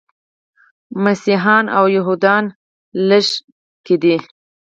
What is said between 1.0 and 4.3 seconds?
مسیحیان او یهودان لږکي دي.